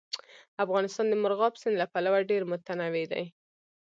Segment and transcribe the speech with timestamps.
[0.63, 3.25] افغانستان د مورغاب سیند له پلوه ډېر متنوع دی.